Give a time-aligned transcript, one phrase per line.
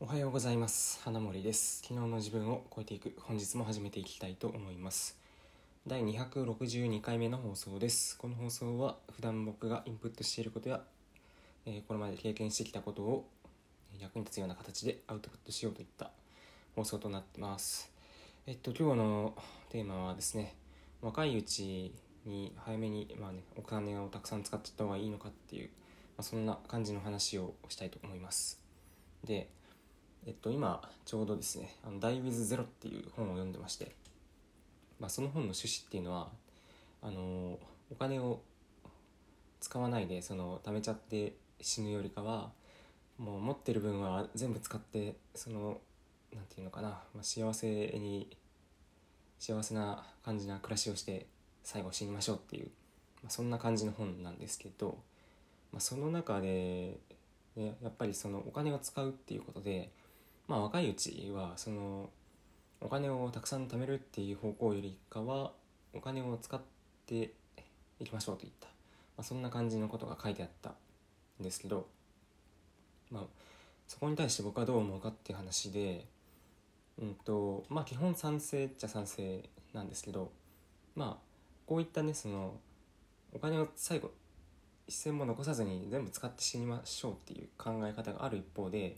[0.00, 1.00] おはようございます。
[1.04, 1.80] 花森です。
[1.82, 5.16] 昨日の自分を超えていく本日も始めていきたいと思います。
[5.86, 8.18] 第262回目の放送です。
[8.18, 10.82] この放送は普段僕がインプットしていることや、
[11.64, 13.28] えーこれまで経験してきたことを
[14.00, 16.10] 役に立つような形でアウトプットしようといった
[16.74, 17.88] 放送となってます。
[18.48, 19.34] えっと今日の
[19.70, 20.56] テーマはですね
[21.02, 21.94] 若いうち
[22.26, 25.70] に早めに、まあね、お金をたくさん使っちゃった方がいいのかっていう、ま
[26.18, 28.58] あ、そんな感じの話をしたいと思います。
[29.22, 29.48] で
[30.26, 33.92] えっと、今ちょうどですね「あの Die with Zero」っていう本を読んでまして、
[34.98, 36.30] まあ、その本の趣旨っていうのは
[37.02, 37.58] あの
[37.90, 38.40] お金を
[39.60, 42.50] 使わないでその貯めちゃって死ぬよりかは
[43.18, 45.80] もう持ってる分は全部使ってその
[46.34, 48.36] なんていうのかな、まあ、幸せに
[49.38, 51.26] 幸せな感じな暮らしをして
[51.62, 52.70] 最後死にましょうっていう、
[53.22, 54.98] まあ、そんな感じの本なんですけど、
[55.72, 56.98] まあ、その中で、
[57.56, 59.90] ね、やっぱりそのお金を使うっていうことで
[60.46, 62.10] まあ若いうちはその
[62.80, 65.52] お金をたくさん貯めるっていう方向よりかは
[65.94, 66.60] お金を使っ
[67.06, 67.32] て
[67.98, 68.72] いきましょうといった、ま
[69.18, 70.74] あ、そんな感じのことが書いてあった
[71.40, 71.86] んですけど、
[73.10, 73.22] まあ、
[73.88, 76.04] そこに対して僕はどう思うかっていう話で、
[77.00, 80.30] うんとまあ、基本賛成っちゃ賛成なんですけど、
[80.94, 81.24] まあ、
[81.66, 82.54] こういったねその
[83.32, 84.10] お金を最後
[84.86, 88.96] 一銭も残さずに全部使って死にましょうっていう考え方がある一方で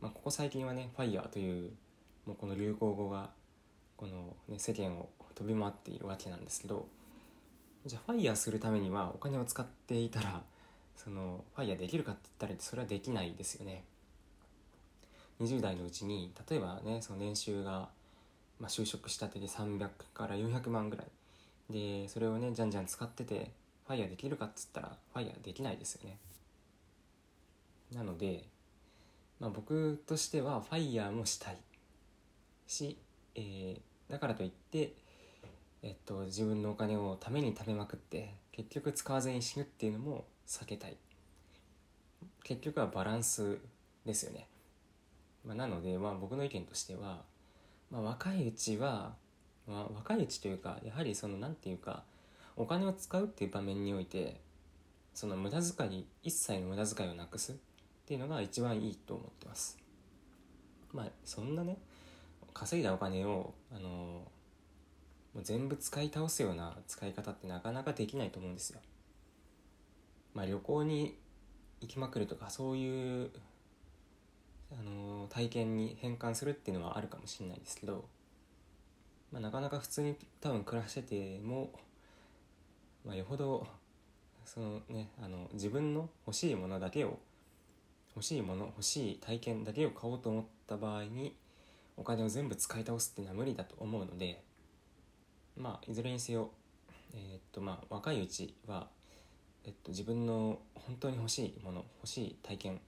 [0.00, 1.72] まあ、ここ最近はね「ファイヤーという
[2.26, 3.30] もうこの流行語が
[3.96, 6.86] この、ね、世間を飛び回っているわけなんですけど
[7.86, 10.42] じゃあファイヤーするためにはお金を使っていたら
[10.96, 13.84] そのファイヤーできるかって言ったらそれはできないですよね。
[15.40, 17.88] 20代のうちに例えばねその年収が、
[18.58, 21.06] まあ、就職したてで300から400万ぐらい
[21.70, 23.52] でそれをねじゃんじゃん使ってて
[23.86, 26.18] ファイヤーできるかっつったらファイヤーできないですよね。
[27.94, 28.44] なので
[29.40, 31.58] まあ、僕としてはファイヤーもしたい。
[32.66, 32.98] し、
[33.34, 34.94] えー、だからといって、
[35.82, 40.96] えっと、自分のお金をために貯めまくって結局使わずに死ぬっていうのも避けたい。
[42.48, 43.58] 結局はバランス
[44.06, 44.48] ですよね、
[45.44, 47.22] まあ、なので、まあ、僕の意見としては、
[47.90, 49.12] まあ、若いうちは、
[49.66, 52.04] まあ、若いうちというかやはりその何て言うか
[52.56, 54.40] お金を使うっていう場面において
[55.12, 57.54] その無駄遣い一切の無駄遣いをなくす。
[58.08, 59.76] っていうのが一番いいと思ってます。
[60.94, 61.76] まあそんなね
[62.54, 64.22] 稼いだお金をあのも
[65.34, 68.80] う全部使い倒すような使い方ってなかなかできないと思うんですよ。
[70.32, 71.18] まあ旅行に
[71.82, 73.30] 行きまくるとかそういう
[74.72, 78.08] あの体験に変換するっていうのはあるかもしれないですけど、
[79.30, 81.72] まあ、なかなか普通に多分暮らしてても、
[83.04, 83.66] まあ、よほど
[84.46, 87.18] そのねあの自分の欲しいものだけを
[88.18, 91.36] 欲しいもの欲しい体験だけを買おうと思った場合に
[91.96, 94.42] お金を全部使い倒すっていうのは無理だと思うので
[95.56, 96.50] まあいずれにせよ
[97.14, 98.88] えー、っとまあ若いうちは、
[99.64, 102.80] えっと、自分の本当に欲しいもの欲しい体験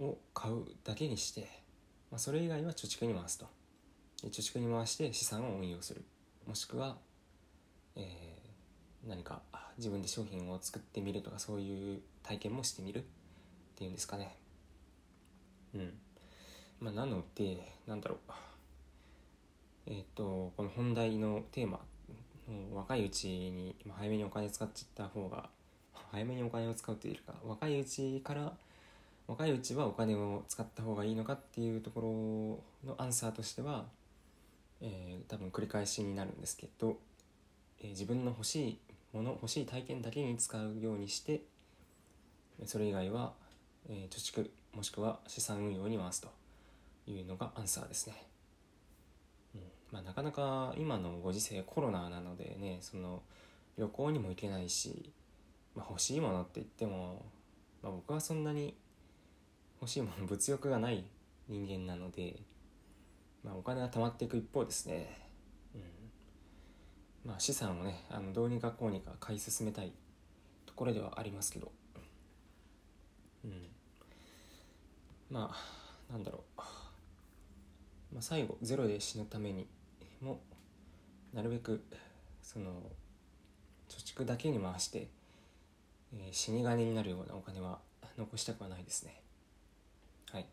[0.00, 1.42] を買うだけにして、
[2.10, 3.46] まあ、それ以外は貯蓄に回すと。
[4.24, 6.02] 貯蓄に回して資産を運用する。
[6.48, 6.96] もしくは、
[7.94, 9.42] えー、何か
[9.78, 13.04] 自分で商品を作ってみるとかそういう体験もしてみる。
[13.72, 14.36] っていうんですかね。
[15.74, 15.92] うん。
[16.80, 18.32] まあなのでなんだろう。
[19.86, 21.80] えっ、ー、とこの本題のテーマ
[22.72, 25.48] 若いうちに早めにお金使っちゃった方が
[26.10, 28.52] 早めにお金を使うというか若いうちから
[29.26, 33.86] 若いうちはお金を使った方がいいのかっていうところのアンサーとしては、
[34.80, 36.98] えー、多分繰り返しになるんですけど、
[37.80, 38.78] えー、自分の欲しい
[39.12, 41.42] もの欲しい体験だけに使うようにして
[42.66, 43.32] それ以外は
[43.88, 46.28] えー、貯蓄もしくは資産運用に回すと
[47.06, 48.26] いうのがアンサーですね。
[49.54, 49.60] うん。
[49.90, 53.22] まあ、なかなか今のご時世コロナなのでねその
[53.76, 55.12] 旅行にも行けないし、
[55.74, 57.24] まあ、欲しいものって言っても、
[57.82, 58.76] まあ、僕はそんなに
[59.80, 61.04] 欲しいもの物欲がない
[61.48, 62.36] 人間なので、
[63.42, 65.18] まあ、お金が貯まっていく一方ですね、
[65.74, 65.78] う
[67.28, 67.30] ん。
[67.30, 69.92] まあ、資産をねあのどうにかこうにか買い進めたい
[70.66, 71.72] ところではありますけど。
[73.44, 73.71] うん。
[75.32, 76.60] まあなんだろう、
[78.12, 79.66] まあ、最後ゼロで死ぬために
[80.20, 80.40] も
[81.32, 81.82] なるべく
[82.42, 82.66] その
[83.88, 85.08] 貯蓄だけに回して、
[86.14, 87.78] えー、死に金になるようなお金は
[88.18, 89.20] 残したくはないですね。
[90.30, 90.46] はい。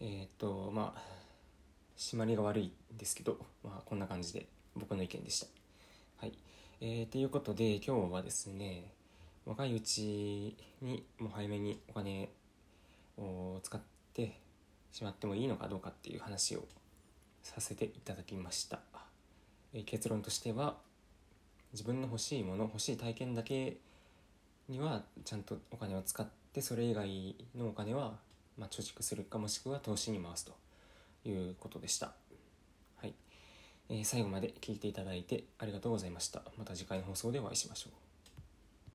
[0.00, 1.00] えー、っとまあ
[1.96, 4.46] 締まりが悪いんですけど、まあ、こんな感じで
[4.76, 5.46] 僕の意見でした。
[6.20, 6.34] はい。
[6.82, 8.92] えー、ということで今日はですね
[9.46, 12.28] 若いうちにもう早めにお金
[13.62, 13.80] 使っ
[14.14, 14.40] て
[14.92, 16.64] しまってもいいのかどうかっていう話を
[17.42, 18.80] させていただきました、
[19.72, 20.76] え結論としては
[21.72, 23.76] 自分の欲しいもの欲しい体験だけ
[24.68, 28.14] にはちゃんとお金を使ってそれ以外のお金は
[28.56, 30.52] ま貯蓄するかもしくは投資に回すと
[31.24, 32.12] いうことでした。
[33.00, 33.14] はい、
[33.88, 36.42] えー、最後まで聞いていただいてありがとうございました。
[36.56, 38.07] また次回の放送でお会いしましょう。